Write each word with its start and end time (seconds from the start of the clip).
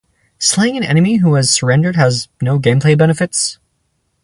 Slaying 0.39 0.77
an 0.77 0.83
enemy 0.83 1.17
who 1.17 1.35
has 1.35 1.51
surrendered 1.51 1.95
has 1.95 2.27
no 2.41 2.57
gameplay 2.59 2.97
benefits. 2.97 3.59